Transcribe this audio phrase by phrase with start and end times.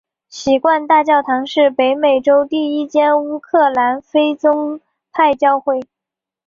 [0.29, 4.81] 锡罐大教堂是北美洲第一间乌克兰非宗
[5.11, 5.79] 派教会。